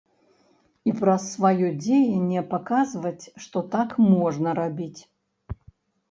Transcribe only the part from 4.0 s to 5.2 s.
можна рабіць.